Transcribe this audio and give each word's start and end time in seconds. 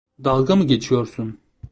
Dalga 0.23 0.55
mı 0.55 0.63
geçiyorsun? 0.63 1.37